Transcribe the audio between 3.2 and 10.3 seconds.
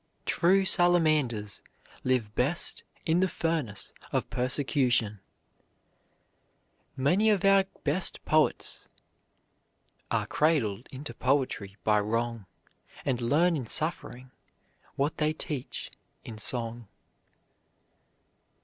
furnace of persecution. Many of our best poets "Are